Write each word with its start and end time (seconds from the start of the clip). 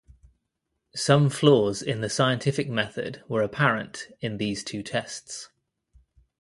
Some 0.95 1.29
flaws 1.29 1.83
in 1.83 2.01
the 2.01 2.09
scientific 2.09 2.67
method 2.67 3.21
were 3.27 3.43
apparent 3.43 4.07
in 4.19 4.37
these 4.37 4.63
two 4.63 4.81
tests. 4.81 5.49